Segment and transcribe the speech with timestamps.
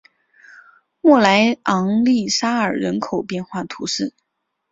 [0.99, 4.15] 莫莱昂利沙尔人口变化图示